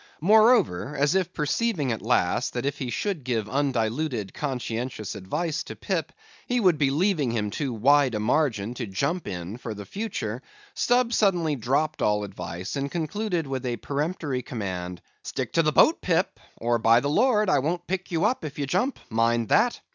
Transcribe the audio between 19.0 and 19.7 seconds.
mind